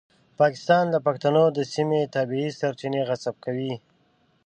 پاکستان 0.39 0.85
د 0.89 0.95
پښتنو 1.05 1.43
د 1.57 1.59
سیمې 1.73 2.01
طبیعي 2.15 2.49
سرچینې 2.59 3.01
غصب 3.09 3.35
کوي. 3.45 3.73